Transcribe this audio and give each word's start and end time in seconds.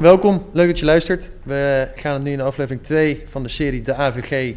Welkom, 0.00 0.46
leuk 0.52 0.66
dat 0.66 0.78
je 0.78 0.84
luistert. 0.84 1.30
We 1.42 1.88
gaan 1.94 2.12
het 2.12 2.22
nu 2.22 2.32
in 2.32 2.40
aflevering 2.40 2.82
2 2.82 3.22
van 3.26 3.42
de 3.42 3.48
serie 3.48 3.82
De 3.82 3.94
AVG 3.94 4.54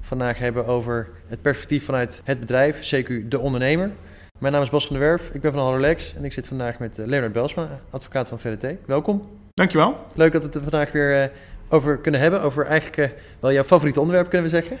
vandaag 0.00 0.38
hebben 0.38 0.66
over 0.66 1.08
het 1.26 1.42
perspectief 1.42 1.84
vanuit 1.84 2.20
het 2.24 2.40
bedrijf, 2.40 2.94
CQ 2.94 3.28
de 3.28 3.38
ondernemer. 3.38 3.90
Mijn 4.38 4.52
naam 4.52 4.62
is 4.62 4.70
Bas 4.70 4.86
van 4.86 4.96
der 4.96 5.06
Werf, 5.06 5.30
ik 5.32 5.40
ben 5.40 5.52
van 5.52 5.60
Hallolex 5.60 6.14
en 6.14 6.24
ik 6.24 6.32
zit 6.32 6.46
vandaag 6.46 6.78
met 6.78 6.98
eh, 6.98 7.06
Leonard 7.06 7.32
Belsma, 7.32 7.80
advocaat 7.90 8.28
van 8.28 8.38
VRT. 8.38 8.66
Welkom. 8.86 9.28
Dankjewel. 9.54 9.96
Leuk 10.14 10.32
dat 10.32 10.40
we 10.40 10.46
het 10.46 10.56
er 10.56 10.62
vandaag 10.62 10.92
weer 10.92 11.22
uh, 11.22 11.28
over 11.68 11.98
kunnen 11.98 12.20
hebben, 12.20 12.42
over 12.42 12.66
eigenlijk 12.66 13.12
uh, 13.12 13.18
wel 13.40 13.52
jouw 13.52 13.64
favoriete 13.64 14.00
onderwerp 14.00 14.28
kunnen 14.30 14.50
we 14.50 14.62
zeggen. 14.62 14.78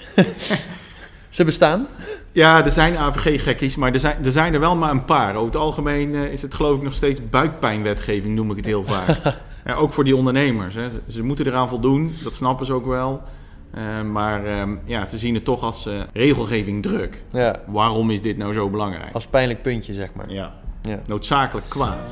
Ze 1.28 1.44
bestaan. 1.44 1.86
Ja, 2.32 2.64
er 2.64 2.70
zijn 2.70 2.96
AVG-gekkies, 2.96 3.76
maar 3.76 3.92
er 3.92 4.00
zijn, 4.00 4.24
er 4.24 4.32
zijn 4.32 4.54
er 4.54 4.60
wel 4.60 4.76
maar 4.76 4.90
een 4.90 5.04
paar. 5.04 5.34
Over 5.34 5.46
het 5.46 5.56
algemeen 5.56 6.14
is 6.14 6.42
het 6.42 6.54
geloof 6.54 6.76
ik 6.76 6.82
nog 6.82 6.94
steeds 6.94 7.28
buikpijnwetgeving, 7.28 8.34
noem 8.34 8.50
ik 8.50 8.56
het 8.56 8.66
heel 8.66 8.84
vaak. 8.84 9.18
Ja, 9.66 9.74
ook 9.74 9.92
voor 9.92 10.04
die 10.04 10.16
ondernemers. 10.16 10.74
Hè. 10.74 10.90
Ze, 10.90 11.00
ze, 11.06 11.22
moeten 11.24 11.46
eraan 11.46 11.68
voldoen, 11.68 12.14
dat 12.22 12.34
snappen 12.34 12.66
ze 12.66 12.72
ook 12.72 12.86
wel. 12.86 13.22
Uh, 13.74 14.02
maar 14.02 14.46
uh, 14.46 14.62
ja, 14.84 15.06
ze 15.06 15.18
zien 15.18 15.34
het 15.34 15.44
toch 15.44 15.62
als 15.62 15.86
uh, 15.86 16.00
regelgeving 16.12 16.82
druk. 16.82 17.22
Ja. 17.32 17.56
Waarom 17.66 18.10
is 18.10 18.22
dit 18.22 18.36
nou 18.36 18.52
zo 18.52 18.70
belangrijk? 18.70 19.14
Als 19.14 19.26
pijnlijk 19.26 19.62
puntje, 19.62 19.94
zeg 19.94 20.14
maar. 20.14 20.30
Ja, 20.30 20.54
ja. 20.82 21.00
noodzakelijk 21.06 21.68
kwaad. 21.68 22.10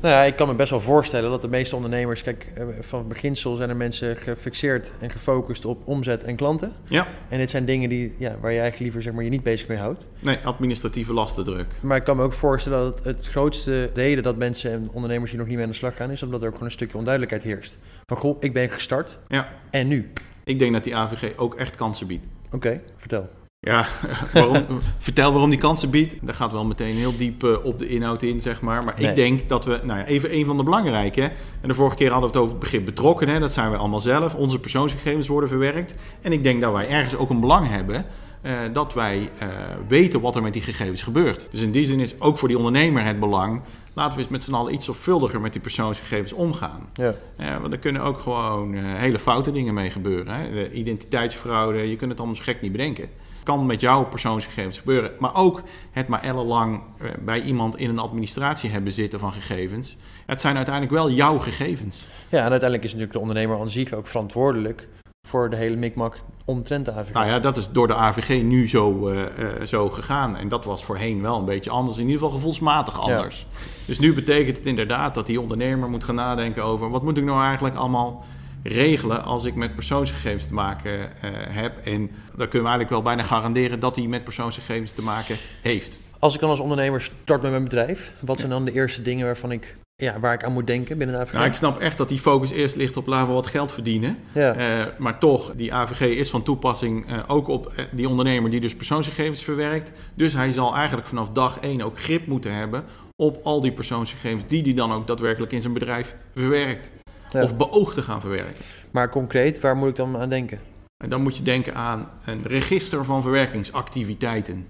Nou 0.00 0.14
ja, 0.14 0.22
ik 0.22 0.36
kan 0.36 0.48
me 0.48 0.54
best 0.54 0.70
wel 0.70 0.80
voorstellen 0.80 1.30
dat 1.30 1.40
de 1.40 1.48
meeste 1.48 1.76
ondernemers, 1.76 2.22
kijk, 2.22 2.52
eh, 2.54 2.64
van 2.80 3.08
beginsel 3.08 3.56
zijn 3.56 3.68
er 3.68 3.76
mensen 3.76 4.16
gefixeerd 4.16 4.92
en 4.98 5.10
gefocust 5.10 5.64
op 5.64 5.82
omzet 5.84 6.24
en 6.24 6.36
klanten. 6.36 6.72
Ja. 6.84 7.06
En 7.28 7.38
dit 7.38 7.50
zijn 7.50 7.64
dingen 7.64 7.88
die, 7.88 8.14
ja, 8.18 8.28
waar 8.28 8.52
je 8.52 8.60
eigenlijk 8.60 8.78
liever 8.78 9.02
zeg 9.02 9.12
maar, 9.12 9.24
je 9.24 9.30
niet 9.30 9.42
bezig 9.42 9.68
mee 9.68 9.78
houdt. 9.78 10.06
Nee, 10.18 10.38
administratieve 10.44 11.12
lastendruk. 11.12 11.66
Maar 11.80 11.96
ik 11.96 12.04
kan 12.04 12.16
me 12.16 12.22
ook 12.22 12.32
voorstellen 12.32 12.84
dat 12.84 12.94
het, 12.94 13.16
het 13.16 13.26
grootste 13.26 13.90
reden 13.94 14.22
dat 14.22 14.36
mensen 14.36 14.72
en 14.72 14.88
ondernemers 14.92 15.30
hier 15.30 15.38
nog 15.38 15.48
niet 15.48 15.56
mee 15.56 15.64
aan 15.64 15.72
de 15.72 15.78
slag 15.78 15.96
gaan, 15.96 16.10
is 16.10 16.22
omdat 16.22 16.40
er 16.40 16.46
ook 16.46 16.52
gewoon 16.52 16.68
een 16.68 16.72
stukje 16.72 16.98
onduidelijkheid 16.98 17.44
heerst. 17.44 17.78
Van 18.06 18.16
goh, 18.16 18.36
ik 18.40 18.52
ben 18.52 18.70
gestart. 18.70 19.18
Ja. 19.28 19.48
En 19.70 19.88
nu? 19.88 20.12
Ik 20.44 20.58
denk 20.58 20.72
dat 20.72 20.84
die 20.84 20.96
AVG 20.96 21.36
ook 21.36 21.54
echt 21.54 21.76
kansen 21.76 22.06
biedt. 22.06 22.26
Oké, 22.46 22.56
okay, 22.56 22.80
vertel. 22.96 23.28
Ja, 23.62 23.86
waarom, 24.32 24.64
vertel 24.98 25.32
waarom 25.32 25.50
die 25.50 25.58
kansen 25.58 25.90
biedt. 25.90 26.16
Daar 26.20 26.34
gaat 26.34 26.52
wel 26.52 26.64
meteen 26.64 26.94
heel 26.94 27.16
diep 27.16 27.42
uh, 27.44 27.64
op 27.64 27.78
de 27.78 27.88
inhoud 27.88 28.22
in, 28.22 28.40
zeg 28.40 28.60
maar. 28.60 28.84
Maar 28.84 28.94
nee. 28.98 29.08
ik 29.08 29.16
denk 29.16 29.48
dat 29.48 29.64
we, 29.64 29.80
nou 29.82 29.98
ja, 29.98 30.04
even 30.04 30.34
een 30.34 30.44
van 30.44 30.56
de 30.56 30.62
belangrijke. 30.62 31.22
En 31.60 31.68
de 31.68 31.74
vorige 31.74 31.96
keer 31.96 32.10
hadden 32.10 32.30
we 32.30 32.36
het 32.36 32.44
over 32.44 32.56
het 32.56 32.64
begrip 32.64 32.84
betrokken. 32.84 33.40
Dat 33.40 33.52
zijn 33.52 33.70
we 33.70 33.76
allemaal 33.76 34.00
zelf. 34.00 34.34
Onze 34.34 34.58
persoonsgegevens 34.58 35.28
worden 35.28 35.48
verwerkt. 35.48 35.94
En 36.20 36.32
ik 36.32 36.42
denk 36.42 36.60
dat 36.60 36.72
wij 36.72 36.88
ergens 36.88 37.16
ook 37.16 37.30
een 37.30 37.40
belang 37.40 37.68
hebben. 37.68 38.04
Uh, 38.42 38.52
dat 38.72 38.94
wij 38.94 39.18
uh, 39.18 39.48
weten 39.88 40.20
wat 40.20 40.36
er 40.36 40.42
met 40.42 40.52
die 40.52 40.62
gegevens 40.62 41.02
gebeurt. 41.02 41.48
Dus 41.50 41.60
in 41.60 41.70
die 41.70 41.86
zin 41.86 42.00
is 42.00 42.20
ook 42.20 42.38
voor 42.38 42.48
die 42.48 42.56
ondernemer 42.56 43.04
het 43.04 43.20
belang. 43.20 43.60
Laten 43.94 44.16
we 44.16 44.22
eens 44.22 44.30
met 44.30 44.44
z'n 44.44 44.54
allen 44.54 44.74
iets 44.74 44.84
zorgvuldiger 44.84 45.40
met 45.40 45.52
die 45.52 45.60
persoonsgegevens 45.60 46.32
omgaan. 46.32 46.88
Ja. 46.92 47.14
want 47.60 47.72
er 47.72 47.78
kunnen 47.78 48.02
ook 48.02 48.18
gewoon 48.18 48.74
hele 48.74 49.18
foute 49.18 49.52
dingen 49.52 49.74
mee 49.74 49.90
gebeuren. 49.90 50.34
Hè? 50.34 50.50
De 50.50 50.72
identiteitsfraude, 50.72 51.90
je 51.90 51.96
kunt 51.96 52.10
het 52.10 52.18
allemaal 52.18 52.36
zo 52.36 52.42
gek 52.42 52.60
niet 52.60 52.72
bedenken 52.72 53.08
kan 53.42 53.66
met 53.66 53.80
jouw 53.80 54.04
persoonsgegevens 54.04 54.78
gebeuren. 54.78 55.12
Maar 55.18 55.34
ook 55.34 55.62
het 55.90 56.08
maar 56.08 56.22
ellenlang 56.22 56.82
bij 57.24 57.42
iemand 57.42 57.76
in 57.76 57.90
een 57.90 57.98
administratie 57.98 58.70
hebben 58.70 58.92
zitten 58.92 59.18
van 59.18 59.32
gegevens. 59.32 59.96
Het 60.26 60.40
zijn 60.40 60.56
uiteindelijk 60.56 60.94
wel 60.94 61.10
jouw 61.10 61.38
gegevens. 61.38 62.08
Ja, 62.28 62.44
en 62.44 62.50
uiteindelijk 62.50 62.82
is 62.82 62.90
natuurlijk 62.90 63.12
de 63.12 63.18
ondernemer 63.18 63.60
aan 63.60 63.70
zich 63.70 63.92
ook 63.92 64.06
verantwoordelijk 64.06 64.88
voor 65.30 65.50
de 65.50 65.56
hele 65.56 65.76
mikmak 65.76 66.18
omtrent 66.44 66.84
de 66.84 66.92
AVG. 66.92 67.12
Nou 67.12 67.26
ja, 67.26 67.40
dat 67.40 67.56
is 67.56 67.70
door 67.70 67.86
de 67.86 67.94
AVG 67.94 68.42
nu 68.42 68.68
zo, 68.68 69.08
uh, 69.08 69.18
uh, 69.38 69.62
zo 69.62 69.90
gegaan. 69.90 70.36
En 70.36 70.48
dat 70.48 70.64
was 70.64 70.84
voorheen 70.84 71.22
wel 71.22 71.38
een 71.38 71.44
beetje 71.44 71.70
anders, 71.70 71.98
in 71.98 72.04
ieder 72.04 72.18
geval 72.18 72.34
gevoelsmatig 72.34 73.00
anders. 73.00 73.46
Ja. 73.50 73.58
Dus 73.86 73.98
nu 73.98 74.14
betekent 74.14 74.56
het 74.56 74.66
inderdaad 74.66 75.14
dat 75.14 75.26
die 75.26 75.40
ondernemer 75.40 75.88
moet 75.88 76.04
gaan 76.04 76.14
nadenken 76.14 76.64
over... 76.64 76.90
wat 76.90 77.02
moet 77.02 77.16
ik 77.16 77.24
nou 77.24 77.42
eigenlijk 77.42 77.76
allemaal 77.76 78.24
regelen 78.62 79.24
als 79.24 79.44
ik 79.44 79.54
met 79.54 79.74
persoonsgegevens 79.74 80.46
te 80.46 80.54
maken 80.54 80.98
uh, 80.98 81.30
heb. 81.32 81.78
En 81.84 82.10
dan 82.36 82.48
kunnen 82.48 82.70
we 82.70 82.76
eigenlijk 82.76 82.90
wel 82.90 83.02
bijna 83.02 83.22
garanderen 83.22 83.80
dat 83.80 83.96
hij 83.96 84.06
met 84.06 84.24
persoonsgegevens 84.24 84.92
te 84.92 85.02
maken 85.02 85.36
heeft. 85.62 85.98
Als 86.18 86.34
ik 86.34 86.40
dan 86.40 86.50
als 86.50 86.60
ondernemer 86.60 87.00
start 87.00 87.42
met 87.42 87.50
mijn 87.50 87.64
bedrijf, 87.64 88.12
wat 88.20 88.38
zijn 88.38 88.50
dan 88.50 88.64
de 88.64 88.72
eerste 88.72 89.02
dingen 89.02 89.26
waarvan 89.26 89.52
ik, 89.52 89.76
ja, 90.00 90.20
waar 90.20 90.32
ik 90.32 90.44
aan 90.44 90.52
moet 90.52 90.66
denken 90.66 90.98
binnen 90.98 91.16
de 91.16 91.22
AVG? 91.22 91.32
Nou, 91.32 91.46
ik 91.46 91.54
snap 91.54 91.78
echt 91.78 91.96
dat 91.96 92.08
die 92.08 92.18
focus 92.18 92.50
eerst 92.50 92.76
ligt 92.76 92.96
op 92.96 93.06
laten 93.06 93.28
we 93.28 93.34
wat 93.34 93.46
geld 93.46 93.72
verdienen. 93.72 94.18
Ja. 94.32 94.56
Uh, 94.56 94.86
maar 94.98 95.18
toch, 95.18 95.52
die 95.56 95.74
AVG 95.74 96.00
is 96.00 96.30
van 96.30 96.42
toepassing 96.42 97.10
uh, 97.10 97.18
ook 97.26 97.48
op 97.48 97.72
die 97.92 98.08
ondernemer 98.08 98.50
die 98.50 98.60
dus 98.60 98.76
persoonsgegevens 98.76 99.44
verwerkt. 99.44 99.92
Dus 100.14 100.32
hij 100.32 100.52
zal 100.52 100.74
eigenlijk 100.74 101.06
vanaf 101.06 101.30
dag 101.30 101.60
één 101.60 101.80
ook 101.80 102.00
grip 102.00 102.26
moeten 102.26 102.54
hebben 102.54 102.84
op 103.16 103.40
al 103.42 103.60
die 103.60 103.72
persoonsgegevens 103.72 104.46
die 104.46 104.62
hij 104.62 104.74
dan 104.74 104.92
ook 104.92 105.06
daadwerkelijk 105.06 105.52
in 105.52 105.60
zijn 105.60 105.72
bedrijf 105.72 106.16
verwerkt. 106.34 106.90
Ja. 107.30 107.42
Of 107.42 107.56
beoogt 107.56 107.94
te 107.94 108.02
gaan 108.02 108.20
verwerken. 108.20 108.64
Maar 108.90 109.10
concreet, 109.10 109.60
waar 109.60 109.76
moet 109.76 109.88
ik 109.88 109.96
dan 109.96 110.16
aan 110.16 110.28
denken? 110.28 110.60
En 111.04 111.10
dan 111.10 111.22
moet 111.22 111.36
je 111.36 111.42
denken 111.42 111.74
aan 111.74 112.10
een 112.24 112.42
register 112.42 113.04
van 113.04 113.22
verwerkingsactiviteiten. 113.22 114.66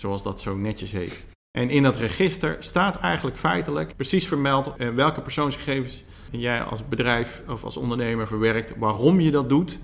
Zoals 0.00 0.22
dat 0.22 0.40
zo 0.40 0.56
netjes 0.56 0.92
heet. 0.92 1.24
En 1.50 1.70
in 1.70 1.82
dat 1.82 1.96
register 1.96 2.56
staat 2.60 3.00
eigenlijk 3.00 3.36
feitelijk 3.36 3.96
precies 3.96 4.28
vermeld 4.28 4.72
welke 4.94 5.20
persoonsgegevens 5.20 6.04
jij 6.30 6.62
als 6.62 6.88
bedrijf 6.88 7.42
of 7.48 7.64
als 7.64 7.76
ondernemer 7.76 8.26
verwerkt, 8.26 8.72
waarom 8.78 9.20
je 9.20 9.30
dat 9.30 9.48
doet, 9.48 9.78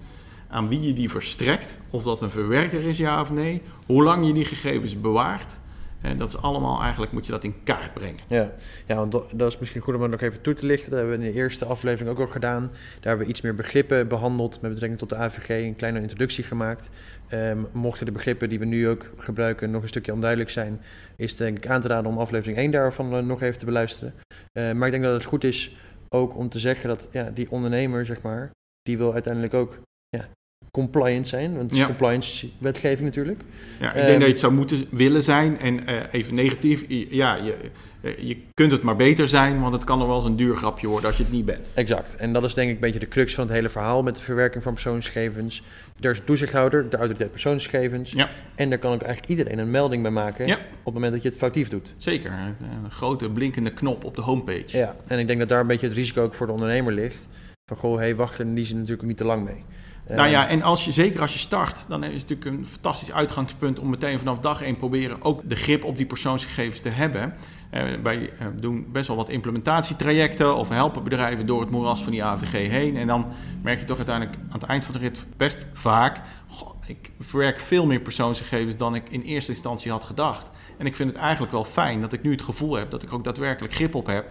aan 0.49 0.69
wie 0.69 0.81
je 0.81 0.93
die 0.93 1.10
verstrekt, 1.10 1.78
of 1.91 2.03
dat 2.03 2.22
een 2.22 2.31
verwerker 2.31 2.84
is 2.84 2.97
ja 2.97 3.21
of 3.21 3.31
nee, 3.31 3.62
hoe 3.87 4.03
lang 4.03 4.27
je 4.27 4.32
die 4.32 4.44
gegevens 4.44 5.00
bewaart. 5.00 5.59
En 6.06 6.19
dat 6.19 6.28
is 6.28 6.43
allemaal, 6.43 6.81
eigenlijk 6.81 7.12
moet 7.12 7.27
je 7.27 7.33
dat 7.33 7.44
in 7.44 7.55
kaart 7.65 7.94
brengen. 7.94 8.21
Ja, 8.28 8.53
ja 8.87 8.97
want 8.97 9.12
dat 9.12 9.53
is 9.53 9.59
misschien 9.59 9.81
goed 9.81 9.94
om 9.94 10.00
dat 10.00 10.11
nog 10.11 10.21
even 10.21 10.41
toe 10.41 10.55
te 10.55 10.67
lichten. 10.67 10.91
Dat 10.91 10.99
hebben 10.99 11.19
we 11.19 11.25
in 11.25 11.33
de 11.33 11.39
eerste 11.39 11.65
aflevering 11.65 12.11
ook 12.11 12.21
al 12.21 12.27
gedaan. 12.27 12.62
Daar 12.62 12.99
hebben 13.00 13.27
we 13.27 13.33
iets 13.33 13.41
meer 13.41 13.55
begrippen 13.55 14.09
behandeld 14.09 14.61
met 14.61 14.71
betrekking 14.71 14.99
tot 14.99 15.09
de 15.09 15.16
AVG. 15.16 15.49
Een 15.49 15.77
kleine 15.77 16.00
introductie 16.00 16.45
gemaakt. 16.45 16.91
Um, 17.33 17.66
mochten 17.72 18.06
de 18.06 18.12
begrippen 18.12 18.49
die 18.49 18.59
we 18.59 18.65
nu 18.65 18.89
ook 18.89 19.11
gebruiken 19.16 19.71
nog 19.71 19.83
een 19.83 19.89
stukje 19.89 20.12
onduidelijk 20.12 20.50
zijn... 20.50 20.81
is 21.16 21.37
denk 21.37 21.56
ik 21.56 21.66
aan 21.66 21.81
te 21.81 21.89
raden 21.89 22.11
om 22.11 22.19
aflevering 22.19 22.59
1 22.59 22.71
daarvan 22.71 23.15
uh, 23.15 23.22
nog 23.22 23.43
even 23.43 23.59
te 23.59 23.65
beluisteren. 23.65 24.15
Uh, 24.53 24.72
maar 24.72 24.87
ik 24.87 24.93
denk 24.93 25.05
dat 25.05 25.15
het 25.15 25.25
goed 25.25 25.45
is 25.45 25.77
ook 26.09 26.37
om 26.37 26.49
te 26.49 26.59
zeggen 26.59 26.89
dat 26.89 27.09
ja, 27.11 27.31
die 27.31 27.50
ondernemer, 27.50 28.05
zeg 28.05 28.22
maar... 28.22 28.50
die 28.83 28.99
wil 28.99 29.12
uiteindelijk 29.12 29.55
ook 29.55 29.78
ja, 30.09 30.28
compliant 30.83 31.29
zijn. 31.29 31.51
Want 31.51 31.63
het 31.63 31.73
is 31.73 31.79
Ja. 31.79 31.87
compliance 31.87 32.49
wetgeving 32.61 33.01
natuurlijk. 33.05 33.41
Ja, 33.81 33.89
ik 33.89 33.95
denk 33.95 34.07
Ehm, 34.07 34.13
dat 34.13 34.23
je 34.23 34.29
het 34.33 34.41
zou 34.41 34.53
moeten 34.53 34.87
willen 34.91 35.23
zijn. 35.23 35.59
En 35.59 35.87
eh, 35.87 35.95
even 36.11 36.35
negatief, 36.35 36.85
ja, 37.11 37.35
je, 37.35 37.55
eh, 38.01 38.19
je 38.19 38.37
kunt 38.55 38.73
het 38.73 38.83
maar 38.83 38.97
beter 38.97 39.29
zijn, 39.29 39.61
want 39.61 39.73
het 39.75 39.85
kan 39.85 39.99
nog 39.99 40.07
wel 40.07 40.17
eens 40.17 40.25
een 40.25 40.37
duur 40.37 40.57
grapje 40.57 40.87
worden 40.87 41.07
als 41.09 41.17
je 41.17 41.23
het 41.23 41.33
niet 41.33 41.45
bent. 41.45 41.67
Exact. 41.75 42.17
En 42.17 42.33
dat 42.33 42.45
is 42.45 42.55
denk 42.55 42.69
ik 42.69 42.75
een 42.75 42.81
beetje 42.81 42.99
de 42.99 43.09
crux 43.09 43.35
van 43.35 43.45
het 43.45 43.53
hele 43.53 43.69
verhaal 43.69 44.03
met 44.03 44.17
de 44.17 44.23
verwerking 44.23 44.63
van 44.63 44.73
persoonsgegevens. 44.73 45.63
Er 46.01 46.11
is 46.11 46.19
een 46.19 46.25
toezichthouder, 46.25 46.89
de 46.91 46.97
autoriteit 46.97 47.31
persoonsgegevens. 47.31 48.13
Ja. 48.13 48.29
En 48.55 48.69
daar 48.71 48.79
kan 48.79 48.93
ook 48.93 49.03
eigenlijk 49.03 49.31
iedereen 49.39 49.59
een 49.59 49.71
melding 49.71 50.03
bij 50.03 50.11
maken 50.11 50.47
Ja. 50.47 50.55
op 50.57 50.84
het 50.84 50.95
moment 50.95 51.13
dat 51.13 51.22
je 51.22 51.29
het 51.29 51.39
foutief 51.39 51.69
doet. 51.69 51.95
Zeker, 51.97 52.31
een 52.31 52.91
grote 52.91 53.31
blinkende 53.31 53.71
knop 53.72 54.05
op 54.05 54.15
de 54.17 54.22
homepage. 54.22 54.77
Ja, 54.79 54.97
en 55.07 55.19
ik 55.19 55.27
denk 55.27 55.39
dat 55.39 55.49
daar 55.49 55.61
een 55.61 55.67
beetje 55.67 55.87
het 55.87 55.97
risico 55.97 56.22
ook 56.22 56.34
voor 56.34 56.47
de 56.47 56.53
ondernemer 56.53 56.93
ligt. 56.93 57.27
Van 57.67 57.77
goh, 57.77 57.97
hey, 57.97 58.17
wacht 58.17 58.34
er 58.39 58.45
in 58.45 58.55
die 58.55 58.65
zin 58.65 58.77
natuurlijk 58.77 59.09
niet 59.09 59.17
te 59.17 59.25
lang 59.25 59.45
mee. 59.45 59.65
Eh, 60.07 60.17
Nou 60.17 60.29
ja, 60.29 60.49
en 60.49 60.63
als 60.63 60.85
je, 60.85 60.93
zeker 60.93 61.21
als 61.21 61.33
je 61.33 61.39
start, 61.39 61.85
dan 61.89 62.05
is 62.05 62.23
het 62.23 62.29
natuurlijk 62.29 62.59
een 62.59 62.67
fantastisch 62.67 63.13
uitgangspunt 63.13 63.79
om 63.79 63.91
meteen 63.91 64.19
vanaf 64.19 64.39
dag 64.39 64.63
één 64.63 64.77
proberen 64.77 65.23
ook 65.23 65.49
de 65.49 65.57
grip 65.57 65.85
op 65.85 65.97
die 65.97 66.07
persoonsgegevens 66.07 66.81
te 66.81 66.89
hebben. 66.89 67.35
Eh, 67.71 67.85
wij 68.03 68.31
eh, 68.39 68.47
doen 68.55 68.87
best 68.93 69.09
wel 69.09 69.17
wat 69.17 69.29
implementatietrajecten 69.29 70.57
of 70.57 70.69
helpen 70.69 71.05
bedrijven 71.05 71.47
door 71.47 71.61
het 71.61 71.71
moeras 71.71 72.03
van 72.03 72.13
die 72.13 72.25
AVG 72.25 72.69
heen. 72.71 72.97
En 72.97 73.07
dan 73.07 73.27
merk 73.63 73.79
je 73.79 73.85
toch 73.85 73.97
uiteindelijk 73.97 74.37
aan 74.37 74.61
het 74.61 74.69
eind 74.69 74.85
van 74.85 74.95
de 74.95 75.01
rit 75.01 75.27
best 75.37 75.69
vaak, 75.73 76.21
goh, 76.49 76.75
ik 76.87 77.11
verwerk 77.21 77.61
veel 77.61 77.87
meer 77.87 78.01
persoonsgegevens 78.01 78.77
dan 78.77 78.95
ik 78.95 79.09
in 79.09 79.21
eerste 79.21 79.51
instantie 79.51 79.91
had 79.91 80.05
gedacht. 80.05 80.51
En 80.79 80.87
ik 80.87 80.97
vind 80.97 81.09
het 81.09 81.19
eigenlijk 81.19 81.53
wel 81.53 81.65
fijn 81.65 82.01
dat 82.01 82.13
ik 82.13 82.23
nu 82.23 82.31
het 82.31 82.43
gevoel 82.43 82.75
heb 82.75 82.91
dat 82.91 83.03
ik 83.03 83.13
ook 83.13 83.25
daadwerkelijk 83.25 83.75
grip 83.75 83.95
op 83.95 84.07
heb. 84.07 84.27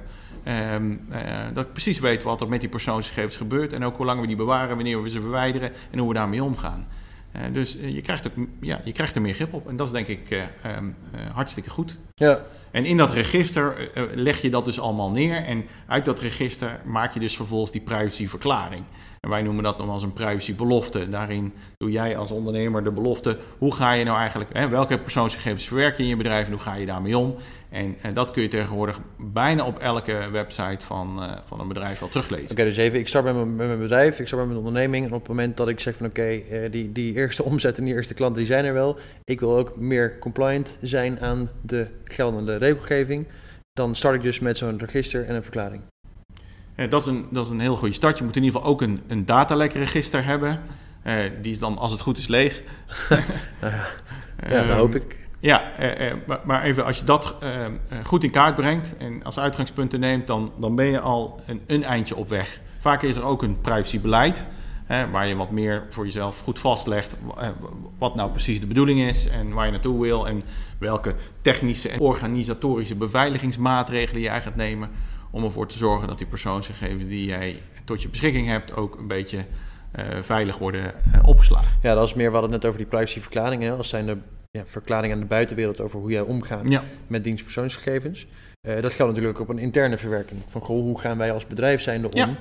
Ehm, 0.46 0.96
eh, 1.10 1.46
dat 1.54 1.66
ik 1.66 1.72
precies 1.72 2.00
weet 2.00 2.24
wat 2.24 2.42
er 2.42 2.50
met 2.50 2.60
die 2.60 2.70
persoonsgegevens 2.70 3.38
gebeurt. 3.38 3.74
En 3.74 3.84
ook 3.84 3.98
hoe 3.98 4.06
lang 4.06 4.22
we 4.22 4.28
die 4.28 4.36
bewaren, 4.36 4.76
wanneer 4.76 5.04
we 5.04 5.10
ze 5.10 5.22
verwijderen 5.22 5.72
en 5.92 6.00
hoe 6.00 6.08
we 6.08 6.14
daarmee 6.14 6.44
omgaan. 6.44 6.88
Eh, 7.32 7.42
dus 7.54 7.78
eh, 7.78 7.94
je, 7.94 8.02
krijgt 8.02 8.28
ook, 8.28 8.34
ja, 8.62 8.82
je 8.84 8.92
krijgt 8.92 9.16
er 9.16 9.22
meer 9.22 9.34
grip 9.34 9.54
op. 9.54 9.68
En 9.70 9.76
dat 9.76 9.88
is 9.88 9.94
denk 9.94 10.08
ik 10.08 10.30
eh, 10.30 10.42
ehm, 10.64 10.86
eh, 11.12 11.20
hartstikke 11.34 11.70
goed. 11.70 11.98
Ja, 12.16 12.40
En 12.76 12.86
in 12.86 12.98
dat 12.98 13.12
register 13.12 13.76
eh, 13.78 14.04
eh, 14.04 14.10
leg 14.14 14.42
je 14.42 14.50
dat 14.50 14.66
dus 14.66 14.80
allemaal 14.80 15.12
neer. 15.12 15.44
En 15.44 15.66
uit 15.88 16.06
dat 16.06 16.20
register 16.20 16.82
maak 16.86 17.14
je 17.14 17.20
dus 17.20 17.36
vervolgens 17.36 17.72
die 17.72 17.82
privacyverklaring. 17.82 18.84
En 19.20 19.30
wij 19.30 19.42
noemen 19.42 19.64
dat 19.64 19.78
nog 19.78 19.90
als 19.90 20.04
een 20.04 20.14
privacybelofte. 20.14 21.10
Daarin 21.10 21.54
doe 21.78 21.92
jij 21.92 22.18
als 22.18 22.32
ondernemer 22.32 22.84
de 22.84 22.92
belofte. 22.92 23.40
Hoe 23.58 23.76
ga 23.76 23.92
je 23.92 24.04
nou 24.04 24.18
eigenlijk, 24.18 24.50
hè, 24.54 24.68
welke 24.70 25.00
persoonsgegevens 25.00 25.68
verwerk 25.68 25.98
je 25.98 26.04
in 26.04 26.10
je 26.10 26.16
bedrijf 26.16 26.46
en 26.46 26.52
hoe 26.52 26.62
ga 26.62 26.76
je 26.76 26.86
daarmee 26.86 27.18
om? 27.18 27.36
En 27.70 27.96
eh, 28.02 28.14
dat 28.14 28.32
kun 28.32 28.42
je 28.42 28.48
tegenwoordig 28.48 29.00
bijna 29.18 29.66
op 29.66 29.80
elke 29.80 30.30
website 30.32 30.86
van, 30.86 31.20
van 31.46 31.60
een 31.60 31.68
bedrijf 31.68 32.00
wel 32.00 32.10
teruglezen. 32.10 32.52
Oké, 32.52 32.64
dus 32.64 32.78
even, 32.78 33.00
ik 33.00 33.08
start 33.08 33.26
met 33.26 33.56
mijn, 33.56 33.80
bedrijf, 33.80 34.20
ik 34.20 34.28
start 34.28 34.42
met 34.42 34.52
mijn 34.52 34.66
onderneming. 34.66 35.06
En 35.06 35.14
op 35.14 35.20
het 35.20 35.28
moment 35.28 35.58
dat 35.58 35.68
ik 35.68 35.80
zeg 35.80 35.96
van 35.96 36.06
oké, 36.06 36.42
die, 36.72 36.92
die 36.92 37.14
eerste 37.14 37.44
omzet 37.52 37.78
en 37.78 37.84
die 37.84 37.94
eerste 37.94 38.14
klanten 38.14 38.38
die 38.38 38.48
zijn 38.48 38.66
er 38.66 38.74
wel. 38.74 38.98
Ik 39.24 39.40
wil 39.40 39.58
ook 39.58 39.76
meer 39.76 40.20
compliant 40.20 40.78
zijn 40.82 41.20
aan 41.20 41.50
de 41.62 41.88
geldende 42.04 42.56
regelgeving. 42.66 43.28
Dan 43.74 43.96
start 43.96 44.16
ik 44.16 44.22
dus 44.22 44.40
met 44.40 44.58
zo'n 44.58 44.80
register 44.80 45.26
en 45.26 45.36
een 45.36 45.44
verklaring. 45.44 45.82
Dat, 46.90 47.02
is 47.02 47.08
een, 47.08 47.26
dat 47.32 47.46
is 47.46 47.52
een 47.52 47.60
heel 47.60 47.78
goede 47.78 47.94
start. 47.94 48.18
Je 48.18 48.24
moet 48.24 48.36
in 48.36 48.44
ieder 48.44 48.60
geval 48.60 48.74
ook 48.74 48.82
een, 48.82 49.02
een 49.08 49.26
datalekregister 49.26 50.26
hebben. 50.26 50.62
Eh, 51.04 51.18
die 51.42 51.52
is 51.52 51.60
dan, 51.60 51.78
als 51.78 51.92
het 51.92 52.02
goed 52.02 52.18
is, 52.18 52.28
leeg. 52.28 52.62
Ja, 54.50 54.58
Ehm, 54.60 54.68
dat 54.68 54.78
hoop 54.78 54.96
ik. 54.96 55.18
Ja, 55.40 55.72
eh, 55.78 56.10
eh, 56.10 56.18
maar, 56.44 56.64
even 56.64 56.86
als 56.86 57.00
je 57.00 57.06
dat 57.06 57.36
eh, 57.40 57.66
eh, 57.66 57.72
goed 58.04 58.24
in 58.24 58.32
kaart 58.32 58.56
brengt 58.56 58.98
en 58.98 59.24
als 59.24 59.40
uitgangspunten 59.40 60.00
neemt, 60.00 60.28
dan, 60.28 60.52
dan 60.58 60.76
ben 60.76 60.86
je 60.86 61.00
al 61.00 61.40
een, 61.48 61.62
een 61.68 61.84
eindje 61.84 62.16
op 62.16 62.30
weg. 62.30 62.60
Vaak 62.78 63.02
is 63.04 63.16
er 63.16 63.24
ook 63.24 63.44
een 63.44 63.62
privacybeleid, 63.62 64.46
hè, 64.86 65.10
waar 65.10 65.28
je 65.28 65.36
wat 65.36 65.52
meer 65.52 65.84
voor 65.90 66.06
jezelf 66.06 66.40
goed 66.40 66.60
vastlegt 66.60 67.16
eh, 67.38 67.50
wat 67.98 68.16
nou 68.16 68.32
precies 68.32 68.60
de 68.60 68.66
bedoeling 68.68 69.00
is 69.00 69.28
en 69.28 69.54
waar 69.54 69.66
je 69.66 69.72
naartoe 69.72 70.02
wil 70.02 70.28
en 70.28 70.42
welke 70.78 71.16
technische 71.42 71.90
en 71.90 72.00
organisatorische 72.00 72.96
beveiligingsmaatregelen 72.96 74.22
jij 74.22 74.42
gaat 74.42 74.56
nemen 74.56 74.90
om 75.32 75.44
ervoor 75.44 75.68
te 75.68 75.78
zorgen 75.78 76.08
dat 76.08 76.18
die 76.18 76.28
persoonsgegevens 76.28 77.08
die 77.08 77.26
jij 77.26 77.62
tot 77.84 78.02
je 78.02 78.10
beschikking 78.10 78.48
hebt 78.48 78.76
ook 78.76 78.98
een 78.98 79.08
beetje 79.08 79.46
eh, 79.92 80.06
veilig 80.22 80.58
worden 80.58 80.94
eh, 81.14 81.20
opgeslagen. 81.24 81.68
Ja, 81.82 81.94
dat 81.94 82.08
is 82.08 82.14
meer, 82.14 82.28
we 82.28 82.32
hadden 82.32 82.52
het 82.52 82.62
net 82.62 82.70
over 82.72 82.84
die 82.84 82.90
privacyverklaring. 82.90 83.62
Hè, 83.62 83.72
als 83.72 83.90
zijn 83.90 84.06
de 84.06 84.18
ja, 84.52 84.64
verklaring 84.66 85.14
aan 85.14 85.20
de 85.20 85.26
buitenwereld 85.26 85.82
over 85.82 86.00
hoe 86.00 86.12
jij 86.12 86.22
omgaat 86.22 86.70
Ja. 86.70 86.84
met 87.08 87.24
dienstpersoonsgegevens. 87.24 88.28
Dat 88.62 88.94
geldt 88.94 89.14
natuurlijk 89.14 89.40
ook 89.40 89.50
op 89.50 89.56
een 89.56 89.62
interne 89.62 89.98
verwerking. 89.98 90.42
Van 90.50 90.62
goh, 90.62 90.82
hoe 90.82 91.00
gaan 91.00 91.18
wij 91.18 91.32
als 91.32 91.48
bedrijf 91.48 91.82
zijnde 91.82 92.08
om 92.12 92.18
Ja. 92.18 92.36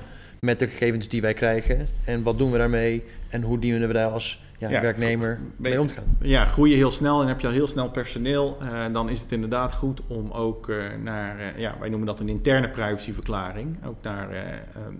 Met 0.45 0.59
de 0.59 0.67
gegevens 0.67 1.07
die 1.07 1.21
wij 1.21 1.33
krijgen? 1.33 1.87
En 2.05 2.23
wat 2.23 2.37
doen 2.37 2.51
we 2.51 2.57
daarmee? 2.57 3.03
En 3.29 3.41
hoe 3.41 3.59
dienen 3.59 3.87
we 3.87 3.93
daar 3.93 4.09
als 4.09 4.43
ja, 4.57 4.69
Ja, 4.69 4.81
werknemer 4.81 5.39
mee 5.57 5.79
om 5.81 5.87
te 5.87 5.93
gaan? 5.93 6.17
ja, 6.21 6.45
groei 6.45 6.69
je 6.71 6.75
heel 6.77 6.91
snel 6.91 7.21
en 7.21 7.27
heb 7.27 7.39
je 7.39 7.47
al 7.47 7.53
heel 7.53 7.67
snel 7.67 7.89
personeel, 7.89 8.57
eh, 8.61 8.85
dan 8.93 9.09
is 9.09 9.21
het 9.21 9.31
inderdaad 9.31 9.73
goed 9.73 10.01
om 10.07 10.31
ook 10.31 10.69
eh, 10.69 10.77
naar, 11.03 11.39
eh, 11.39 11.57
ja, 11.59 11.75
wij 11.79 11.89
noemen 11.89 12.07
dat 12.07 12.19
een 12.19 12.29
interne 12.29 12.69
privacyverklaring, 12.69 13.77
ook 13.85 13.95
naar 14.03 14.29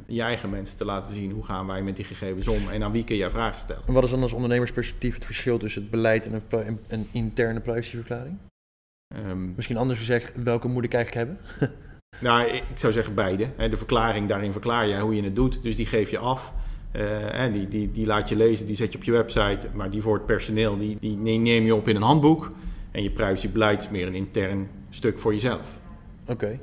je 0.08 0.22
eigen 0.22 0.50
mensen 0.50 0.78
te 0.78 0.86
laten 0.86 1.14
zien 1.14 1.32
hoe 1.32 1.46
gaan 1.46 1.68
wij 1.68 1.82
met 1.82 1.96
die 1.96 2.06
gegevens 2.06 2.48
om 2.48 2.70
en 2.72 2.84
aan 2.84 2.92
wie 2.92 3.04
kun 3.04 3.16
je 3.16 3.30
vragen 3.30 3.60
stellen. 3.60 3.82
En 3.88 3.94
wat 3.94 4.04
is 4.04 4.10
dan 4.10 4.22
als 4.22 4.34
ondernemersperspectief 4.34 5.14
het 5.14 5.26
verschil 5.26 5.58
tussen 5.58 5.82
het 5.82 5.92
beleid 5.92 6.26
en 6.26 6.42
een- 6.50 6.80
een 6.88 7.08
interne 7.12 7.60
privacyverklaring? 7.60 8.38
Ehm, 9.16 9.56
Misschien 9.56 9.78
anders 9.78 10.00
gezegd, 10.00 10.32
welke 10.44 10.68
moet 10.68 10.84
ik 10.84 10.94
eigenlijk 10.94 11.28
hebben? 11.28 11.46
nou, 12.20 12.48
ik 12.48 12.64
zou 12.76 12.94
zeggen 12.94 13.14
beide. 13.14 13.48
De 13.70 13.78
verklaring, 13.78 14.28
daarin 14.28 14.52
verklaar 14.52 14.88
je 14.88 15.00
hoe 15.00 15.16
je 15.16 15.24
het 15.24 15.36
doet, 15.36 15.64
dus 15.64 15.76
die 15.76 15.86
geef 15.86 16.10
je 16.10 16.18
af. 16.18 16.54
Eh, 16.92 17.54
die, 17.54 17.68
die, 17.68 17.92
die 17.92 18.06
laat 18.06 18.30
je 18.30 18.36
lezen, 18.36 18.66
die 18.66 18.76
zet 18.76 18.92
je 18.92 18.98
op 18.98 19.04
je 19.04 19.12
website, 19.12 19.68
maar 19.74 19.90
die 19.90 20.02
voor 20.02 20.14
het 20.14 20.26
personeel, 20.26 20.78
die, 20.78 20.98
die 21.00 21.18
neem 21.18 21.66
je 21.66 21.76
op 21.76 21.88
in 21.88 21.96
een 21.96 22.02
handboek. 22.02 22.52
En 22.92 23.04
je 23.04 23.12
privacybeleid 23.12 23.84
is 23.84 23.90
meer 23.90 24.08
een 24.08 24.16
intern 24.16 24.70
stuk 24.90 25.20
voor 25.20 25.34
jezelf. 25.34 25.80
Oké. 26.28 26.60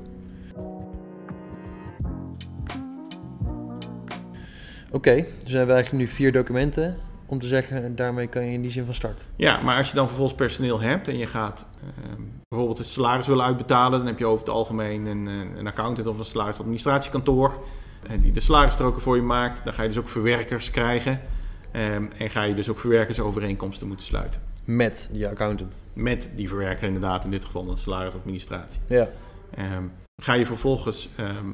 Oké, 4.91 5.15
dus 5.15 5.53
hebben 5.53 5.67
we 5.67 5.73
eigenlijk 5.73 5.93
nu 5.93 6.07
vier 6.07 6.33
documenten 6.33 6.97
om 7.33 7.41
te 7.41 7.47
zeggen, 7.47 7.85
en 7.85 7.95
daarmee 7.95 8.27
kan 8.27 8.45
je 8.45 8.53
in 8.53 8.63
die 8.63 8.71
zin 8.71 8.85
van 8.85 8.95
start. 8.95 9.25
Ja, 9.37 9.61
maar 9.61 9.77
als 9.77 9.89
je 9.89 9.95
dan 9.95 10.07
vervolgens 10.07 10.37
personeel 10.37 10.81
hebt 10.81 11.09
en 11.09 11.19
je 11.19 11.27
gaat 11.27 11.67
ehm, 11.81 12.23
bijvoorbeeld 12.49 12.79
het 12.79 12.87
salaris 12.87 13.27
willen 13.27 13.45
uitbetalen, 13.45 13.99
dan 13.99 14.07
heb 14.07 14.19
je 14.19 14.27
over 14.27 14.45
het 14.45 14.55
algemeen 14.55 15.07
een, 15.07 15.27
een 15.57 15.67
accountant 15.67 16.07
of 16.07 16.19
een 16.19 16.25
salarisadministratiekantoor 16.25 17.65
eh, 18.03 18.21
die 18.21 18.33
de 18.33 18.41
salarisstroken 18.41 19.03
voor 19.03 19.17
je 19.17 19.23
maakt. 19.23 19.65
Dan 19.65 19.73
ga 19.73 19.83
je 19.83 19.89
dus 19.89 19.99
ook 19.99 20.09
verwerkers 20.09 20.71
krijgen 20.71 21.21
ehm, 21.71 22.05
en 22.19 22.31
ga 22.31 22.43
je 22.43 22.55
dus 22.55 22.69
ook 22.69 22.79
verwerkersovereenkomsten 22.79 23.87
moeten 23.87 24.07
sluiten. 24.07 24.41
Met 24.65 25.09
je 25.13 25.29
accountant. 25.29 25.83
Met 25.93 26.31
die 26.37 26.49
verwerker 26.49 26.87
inderdaad, 26.87 27.25
in 27.25 27.31
dit 27.31 27.45
geval 27.45 27.71
een 27.71 27.77
salarisadministratie. 27.77 28.81
Ja. 28.87 29.09
Ehm, 29.55 29.85
ga 30.23 30.33
je 30.33 30.47
vervolgens 30.47 31.09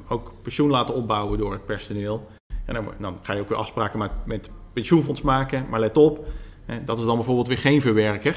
ook 0.08 0.32
pensioen 0.42 0.70
laten 0.70 0.94
opbouwen 0.94 1.38
door 1.38 1.52
het 1.52 1.66
personeel. 1.66 2.26
En 2.64 2.74
dan, 2.74 2.86
dan 2.98 3.18
ga 3.22 3.32
je 3.32 3.40
ook 3.40 3.48
weer 3.48 3.58
afspraken 3.58 3.98
met, 3.98 4.10
met 4.24 4.50
pensioenfonds 4.78 5.22
maken. 5.22 5.66
Maar 5.70 5.80
let 5.80 5.96
op, 5.96 6.28
eh, 6.66 6.76
dat 6.84 6.98
is 6.98 7.04
dan 7.04 7.16
bijvoorbeeld 7.16 7.48
weer 7.48 7.58
geen 7.58 7.80
verwerker. 7.80 8.36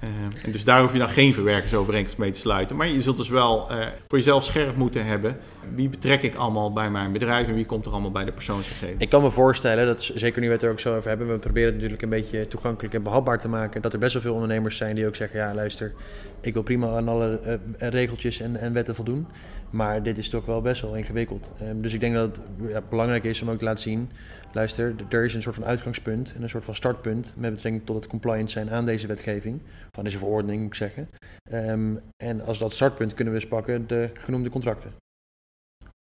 Ehm, 0.00 0.44
en 0.44 0.52
dus 0.52 0.64
daar 0.64 0.80
hoef 0.80 0.92
je 0.92 0.98
dan 0.98 1.08
geen 1.08 1.34
verwerkersovereenkomst 1.34 2.18
mee 2.18 2.30
te 2.30 2.38
sluiten. 2.38 2.76
Maar 2.76 2.88
je 2.88 3.02
zult 3.02 3.16
dus 3.16 3.28
wel 3.28 3.70
eh, 3.70 3.86
voor 4.08 4.18
jezelf 4.18 4.44
scherp 4.44 4.76
moeten 4.76 5.04
hebben. 5.04 5.36
Wie 5.74 5.88
betrek 5.88 6.22
ik 6.22 6.34
allemaal 6.34 6.72
bij 6.72 6.90
mijn 6.90 7.12
bedrijf 7.12 7.48
en 7.48 7.54
wie 7.54 7.66
komt 7.66 7.86
er 7.86 7.92
allemaal 7.92 8.10
bij 8.10 8.24
de 8.24 8.32
persoonsgegevens? 8.32 9.02
Ik 9.02 9.08
kan 9.08 9.22
me 9.22 9.30
voorstellen, 9.30 9.86
dat 9.86 10.10
zeker 10.14 10.40
nu 10.40 10.46
we 10.46 10.52
het 10.52 10.62
er 10.62 10.70
ook 10.70 10.80
zo 10.80 10.96
over 10.96 11.08
hebben, 11.08 11.28
we 11.28 11.38
proberen 11.38 11.66
het 11.66 11.74
natuurlijk 11.74 12.02
een 12.02 12.08
beetje 12.08 12.48
toegankelijk 12.48 12.94
en 12.94 13.02
behapbaar 13.02 13.40
te 13.40 13.48
maken, 13.48 13.82
dat 13.82 13.92
er 13.92 13.98
best 13.98 14.12
wel 14.12 14.22
veel 14.22 14.34
ondernemers 14.34 14.76
zijn 14.76 14.94
die 14.94 15.06
ook 15.06 15.16
zeggen, 15.16 15.38
ja 15.38 15.54
luister, 15.54 15.92
ik 16.40 16.52
wil 16.52 16.62
prima 16.62 16.96
aan 16.96 17.08
alle 17.08 17.38
eh, 17.38 17.88
regeltjes 17.88 18.40
en, 18.40 18.56
en 18.56 18.72
wetten 18.72 18.94
voldoen, 18.94 19.26
maar 19.70 20.02
dit 20.02 20.18
is 20.18 20.28
toch 20.28 20.46
wel 20.46 20.60
best 20.60 20.82
wel 20.82 20.94
ingewikkeld. 20.94 21.52
Ehm, 21.60 21.80
dus 21.80 21.92
ik 21.92 22.00
denk 22.00 22.14
dat 22.14 22.40
het 22.62 22.88
belangrijk 22.88 23.24
is 23.24 23.42
om 23.42 23.50
ook 23.50 23.58
te 23.58 23.64
laten 23.64 23.82
zien, 23.82 24.10
luister, 24.52 24.94
er 25.08 25.24
is 25.24 25.34
een 25.34 25.42
soort 25.42 25.54
van 25.54 25.64
uitgangspunt 25.64 26.34
en 26.34 26.42
een 26.42 26.48
soort 26.48 26.64
van 26.64 26.74
startpunt 26.74 27.34
met 27.36 27.54
betrekking 27.54 27.86
tot 27.86 27.96
het 27.96 28.06
compliant 28.06 28.50
zijn 28.50 28.70
aan 28.70 28.84
deze 28.84 29.06
wetgeving, 29.06 29.60
van 29.92 30.04
deze 30.04 30.18
verordening 30.18 30.60
moet 30.60 30.68
ik 30.68 30.74
zeggen. 30.74 31.08
Ehm, 31.50 31.96
en 32.16 32.44
als 32.44 32.58
dat 32.58 32.72
startpunt 32.72 33.14
kunnen 33.14 33.34
we 33.34 33.40
dus 33.40 33.48
pakken 33.48 33.86
de 33.86 34.10
genoemde 34.14 34.50
contracten. 34.50 34.92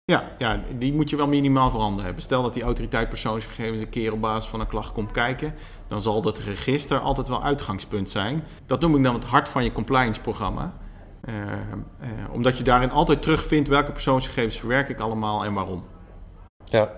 Ja, 0.06 0.32
ja, 0.38 0.62
die 0.78 0.94
moet 0.94 1.10
je 1.10 1.16
wel 1.16 1.28
minimaal 1.28 1.70
veranderen 1.70 2.06
hebben. 2.06 2.24
Stel 2.24 2.44
dat 2.44 2.54
die 2.54 2.64
autoriteit 2.64 3.10
persoonsgegevens 3.10 3.82
een 3.82 3.90
keer 3.90 4.12
op 4.12 4.22
basis 4.22 4.50
van 4.50 4.60
een 4.60 4.68
klacht 4.68 4.92
komt 4.92 5.12
kijken, 5.12 5.54
dan 5.88 6.02
zal 6.02 6.22
dat 6.22 6.38
register 6.38 7.00
altijd 7.00 7.28
wel 7.28 7.44
uitgangspunt 7.44 8.10
zijn. 8.10 8.44
Dat 8.66 8.82
noem 8.82 8.96
ik 8.96 9.04
dan 9.04 9.14
het 9.14 9.24
hart 9.24 9.50
van 9.50 9.64
je 9.64 9.72
compliance 9.72 10.22
programma. 10.22 10.74
Eh, 11.22 11.52
eh, 11.52 12.10
omdat 12.32 12.58
je 12.58 12.64
daarin 12.64 12.92
altijd 12.92 13.22
terugvindt 13.22 13.70
welke 13.70 13.92
persoonsgegevens 13.92 14.60
verwerk 14.60 14.90
ik 14.90 15.00
allemaal 15.00 15.46
en 15.46 15.54
waarom. 15.54 15.84
Ja. 16.66 16.92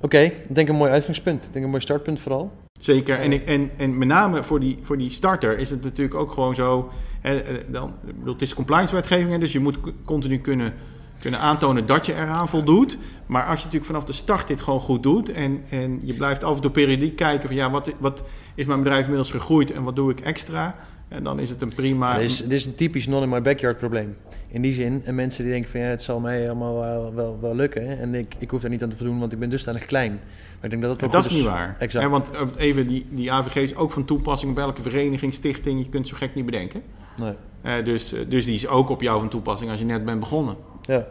Oké, 0.00 0.18
ik 0.18 0.54
denk 0.54 0.68
een 0.68 0.74
mooi 0.74 0.90
uitgangspunt. 0.90 1.42
Ik 1.42 1.52
denk 1.52 1.64
een 1.64 1.70
mooi 1.70 1.82
startpunt 1.82 2.20
vooral. 2.20 2.52
Zeker. 2.78 3.18
En, 3.18 3.32
ik, 3.32 3.46
en, 3.46 3.70
en 3.76 3.98
met 3.98 4.08
name 4.08 4.42
voor 4.42 4.60
die, 4.60 4.78
voor 4.82 4.98
die 4.98 5.10
starter 5.10 5.58
is 5.58 5.70
het 5.70 5.82
natuurlijk 5.82 6.14
ook 6.14 6.32
gewoon 6.32 6.54
zo. 6.54 6.90
Hè, 7.20 7.38
eh, 7.38 7.54
dan, 7.68 7.94
ik 8.06 8.18
bedoel, 8.18 8.32
het 8.32 8.42
is 8.42 8.54
compliance 8.54 8.94
wetgeving, 8.94 9.30
hè, 9.30 9.38
dus 9.38 9.52
je 9.52 9.60
moet 9.60 9.78
continu 10.04 10.38
kunnen, 10.38 10.72
kunnen 11.20 11.40
aantonen 11.40 11.86
dat 11.86 12.06
je 12.06 12.14
eraan 12.14 12.48
voldoet. 12.48 12.98
Maar 13.26 13.42
als 13.42 13.58
je 13.58 13.64
natuurlijk 13.64 13.84
vanaf 13.84 14.04
de 14.04 14.12
start 14.12 14.48
dit 14.48 14.60
gewoon 14.60 14.80
goed 14.80 15.02
doet 15.02 15.32
en, 15.32 15.62
en 15.70 16.00
je 16.02 16.14
blijft 16.14 16.44
af 16.44 16.56
en 16.56 16.62
toe 16.62 16.70
periodiek 16.70 17.16
kijken 17.16 17.48
van 17.48 17.56
ja, 17.56 17.70
wat, 17.70 17.92
wat 17.98 18.22
is 18.54 18.66
mijn 18.66 18.78
bedrijf 18.78 19.00
inmiddels 19.00 19.30
gegroeid 19.30 19.72
en 19.72 19.82
wat 19.82 19.96
doe 19.96 20.10
ik 20.10 20.20
extra? 20.20 20.76
En 21.08 21.22
dan 21.22 21.38
is 21.38 21.50
het 21.50 21.62
een 21.62 21.74
prima. 21.74 22.18
dit, 22.18 22.30
is, 22.30 22.42
is 22.42 22.64
een 22.64 22.74
typisch 22.74 23.06
non-in-my-backyard 23.06 23.78
probleem. 23.78 24.16
In 24.48 24.62
die 24.62 24.72
zin, 24.72 25.02
en 25.04 25.14
mensen 25.14 25.42
die 25.42 25.52
denken 25.52 25.70
van 25.70 25.80
ja, 25.80 25.86
het 25.86 26.02
zal 26.02 26.20
mij 26.20 26.46
allemaal 26.46 26.78
wel, 26.80 27.14
wel, 27.14 27.38
wel 27.40 27.54
lukken. 27.54 27.88
hè, 27.88 27.94
En 27.94 28.14
ik, 28.14 28.34
ik 28.38 28.50
hoef 28.50 28.60
daar 28.60 28.70
niet 28.70 28.82
aan 28.82 28.88
te 28.88 28.96
voldoen, 28.96 29.18
want 29.18 29.32
ik 29.32 29.38
ben 29.38 29.50
dusdanig 29.50 29.84
klein. 29.84 30.10
Maar 30.10 30.64
ik 30.64 30.70
denk 30.70 30.82
dat 30.82 30.90
dat 30.90 31.00
wel 31.00 31.10
dat 31.10 31.30
is 31.30 31.36
niet 31.36 31.44
waar. 31.44 31.76
Exact. 31.78 32.10
Want 32.10 32.30
eh, 32.30 32.40
even 32.56 32.86
die, 32.86 33.06
die 33.10 33.32
AVG 33.32 33.56
is 33.56 33.76
ook 33.76 33.92
van 33.92 34.04
toepassing 34.04 34.50
op 34.52 34.58
elke 34.58 34.82
vereniging, 34.82 35.34
stichting. 35.34 35.78
Je 35.78 35.88
kunt 35.88 36.08
het 36.08 36.18
zo 36.18 36.26
gek 36.26 36.34
niet 36.34 36.44
bedenken. 36.44 36.82
Nee. 37.16 37.32
Eh, 37.62 37.84
dus, 37.84 38.12
eh, 38.12 38.20
dus 38.28 38.44
die 38.44 38.54
is 38.54 38.66
ook 38.66 38.88
op 38.88 39.02
jou 39.02 39.18
van 39.18 39.28
toepassing 39.28 39.70
als 39.70 39.78
je 39.78 39.86
net 39.86 40.04
bent 40.04 40.20
begonnen. 40.20 40.56
Ja. 40.86 41.06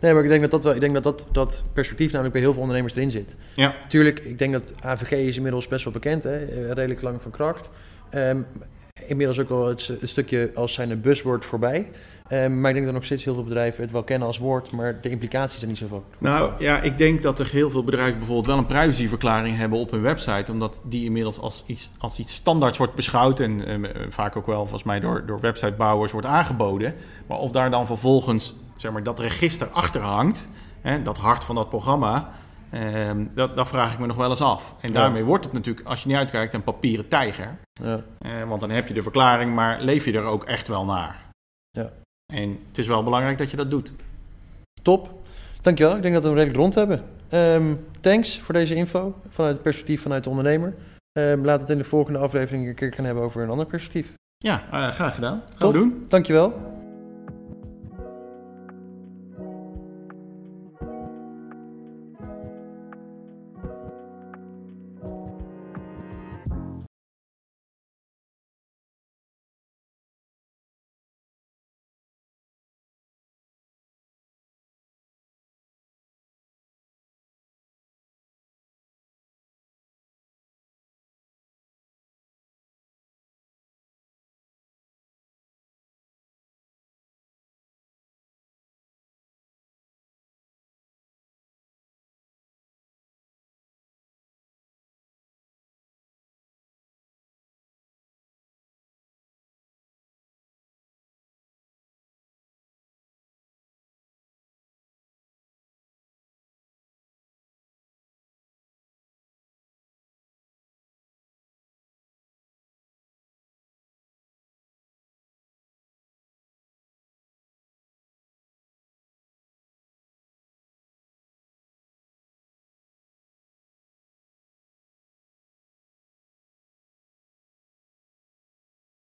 Nee, 0.00 0.12
maar 0.12 0.22
ik 0.22 0.28
denk 0.28 0.40
dat 0.40 0.50
dat, 0.50 0.64
wel, 0.64 0.74
ik 0.74 0.80
denk 0.80 0.94
dat, 0.94 1.02
dat 1.02 1.26
dat 1.32 1.62
perspectief 1.72 2.08
namelijk 2.08 2.32
bij 2.32 2.42
heel 2.42 2.52
veel 2.52 2.62
ondernemers 2.62 2.94
erin 2.94 3.10
zit. 3.10 3.36
Ja. 3.54 3.74
Tuurlijk, 3.88 4.18
ik 4.18 4.38
denk 4.38 4.52
dat 4.52 4.72
AVG 4.82 5.10
is 5.10 5.36
inmiddels 5.36 5.68
best 5.68 5.84
wel 5.84 5.92
bekend, 5.92 6.22
hè? 6.22 6.44
redelijk 6.72 7.02
lang 7.02 7.22
van 7.22 7.30
kracht. 7.30 7.70
Ehm, 8.10 8.38
inmiddels 9.10 9.38
ook 9.38 9.50
al 9.50 9.66
het, 9.66 9.92
stukje 10.02 10.50
als 10.54 10.72
zijn 10.72 10.90
een 10.90 11.00
buzzword 11.00 11.44
voorbij. 11.44 11.90
Ehm, 12.28 12.60
maar 12.60 12.68
ik 12.68 12.74
denk 12.74 12.84
dat 12.86 12.94
nog 12.94 13.04
steeds 13.04 13.24
heel 13.24 13.34
veel 13.34 13.44
bedrijven 13.44 13.82
het 13.82 13.92
wel 13.92 14.02
kennen 14.02 14.26
als 14.26 14.38
woord, 14.38 14.70
maar 14.70 15.00
de 15.00 15.10
implicaties 15.10 15.58
zijn 15.58 15.70
niet 15.70 15.78
zo 15.78 15.86
van. 15.86 16.04
Nou 16.18 16.52
ja, 16.58 16.80
ik 16.80 16.98
denk 16.98 17.22
dat 17.22 17.38
er 17.38 17.48
heel 17.50 17.70
veel 17.70 17.84
bedrijven 17.84 18.16
bijvoorbeeld 18.18 18.46
wel 18.46 18.58
een 18.58 18.66
privacyverklaring 18.66 19.56
hebben 19.56 19.78
op 19.78 19.90
hun 19.90 20.00
website, 20.00 20.52
omdat 20.52 20.76
die 20.82 21.04
inmiddels 21.04 21.38
als 21.38 21.64
iets, 21.66 21.90
als 21.98 22.18
iets 22.18 22.34
standaards 22.34 22.78
wordt 22.78 22.94
beschouwd 22.94 23.40
en 23.40 23.84
eh, 23.84 23.90
vaak 24.08 24.36
ook 24.36 24.46
wel 24.46 24.60
volgens 24.60 24.82
mij 24.82 25.00
door, 25.00 25.26
door 25.26 25.40
websitebouwers 25.40 26.12
wordt 26.12 26.26
aangeboden. 26.26 26.94
Maar 27.26 27.38
of 27.38 27.50
daar 27.50 27.70
dan 27.70 27.86
vervolgens 27.86 28.54
zeg 28.76 28.92
maar, 28.92 29.02
dat 29.02 29.18
register 29.18 29.68
achter 29.68 30.00
hangt, 30.00 30.48
dat 31.04 31.16
hart 31.16 31.44
van 31.44 31.54
dat 31.54 31.68
programma, 31.68 32.30
Ehm, 32.70 33.26
dat, 33.34 33.56
dat 33.56 33.68
vraag 33.68 33.92
ik 33.92 33.98
me 33.98 34.06
nog 34.06 34.16
wel 34.16 34.30
eens 34.30 34.40
af. 34.40 34.74
En 34.80 34.92
daarmee 34.92 35.24
wordt 35.24 35.44
het 35.44 35.52
natuurlijk, 35.52 35.86
als 35.86 36.02
je 36.02 36.08
niet 36.08 36.16
uitkijkt, 36.16 36.54
een 36.54 36.62
papieren 36.62 37.08
tijger. 37.08 37.56
Ja. 37.72 38.00
Eh, 38.18 38.48
want 38.48 38.60
dan 38.60 38.70
heb 38.70 38.88
je 38.88 38.94
de 38.94 39.02
verklaring, 39.02 39.54
maar 39.54 39.80
leef 39.80 40.04
je 40.04 40.12
er 40.12 40.24
ook 40.24 40.44
echt 40.44 40.68
wel 40.68 40.84
naar? 40.84 41.26
Ja. 41.70 41.90
En 42.32 42.58
het 42.68 42.78
is 42.78 42.86
wel 42.86 43.04
belangrijk 43.04 43.38
dat 43.38 43.50
je 43.50 43.56
dat 43.56 43.70
doet. 43.70 43.92
Top. 44.82 45.18
Dankjewel. 45.60 45.96
Ik 45.96 46.02
denk 46.02 46.14
dat 46.14 46.22
we 46.22 46.28
hem 46.28 46.38
redelijk 46.38 46.60
rond 46.60 46.74
hebben. 46.74 47.04
Ehm, 47.28 47.74
thanks 48.00 48.38
voor 48.38 48.54
deze 48.54 48.74
info 48.74 49.14
vanuit 49.28 49.52
het 49.52 49.62
perspectief 49.62 50.02
vanuit 50.02 50.24
de 50.24 50.30
ondernemer. 50.30 50.74
Um, 51.18 51.42
we 51.42 51.50
het 51.50 51.70
in 51.70 51.78
de 51.78 51.84
volgende 51.84 52.18
aflevering 52.18 52.68
een 52.68 52.74
keer 52.74 52.92
gaan 52.92 53.04
hebben 53.04 53.24
over 53.24 53.42
een 53.42 53.50
ander 53.50 53.66
perspectief. 53.66 54.12
Ja, 54.36 54.62
uh, 54.72 54.88
graag 54.88 55.14
gedaan. 55.14 55.42
Gaan 55.54 55.72
we 55.72 55.78
doen. 55.78 56.04
Dankjewel. 56.08 56.79